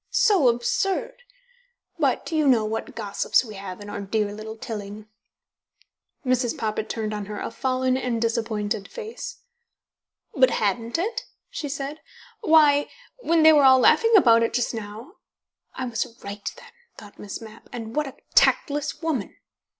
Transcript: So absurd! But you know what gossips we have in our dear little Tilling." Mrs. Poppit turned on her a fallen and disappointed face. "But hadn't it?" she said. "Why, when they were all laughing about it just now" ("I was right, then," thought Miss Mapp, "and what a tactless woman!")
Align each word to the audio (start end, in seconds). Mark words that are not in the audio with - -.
So 0.09 0.47
absurd! 0.47 1.21
But 1.99 2.31
you 2.31 2.47
know 2.47 2.65
what 2.65 2.95
gossips 2.95 3.45
we 3.45 3.53
have 3.53 3.81
in 3.81 3.87
our 3.87 4.01
dear 4.01 4.33
little 4.33 4.57
Tilling." 4.57 5.07
Mrs. 6.25 6.57
Poppit 6.57 6.89
turned 6.89 7.13
on 7.13 7.27
her 7.27 7.39
a 7.39 7.51
fallen 7.51 7.95
and 7.95 8.19
disappointed 8.19 8.87
face. 8.87 9.41
"But 10.33 10.49
hadn't 10.49 10.97
it?" 10.97 11.25
she 11.51 11.69
said. 11.69 11.99
"Why, 12.39 12.89
when 13.19 13.43
they 13.43 13.53
were 13.53 13.63
all 13.63 13.77
laughing 13.77 14.15
about 14.17 14.41
it 14.41 14.55
just 14.55 14.73
now" 14.73 15.17
("I 15.75 15.85
was 15.85 16.03
right, 16.23 16.51
then," 16.57 16.71
thought 16.97 17.19
Miss 17.19 17.39
Mapp, 17.39 17.69
"and 17.71 17.95
what 17.95 18.07
a 18.07 18.15
tactless 18.33 19.03
woman!") 19.03 19.35